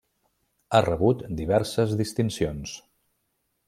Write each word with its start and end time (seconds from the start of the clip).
Ha 0.77 0.81
rebut 0.85 1.23
diverses 1.43 1.95
distincions. 2.03 2.77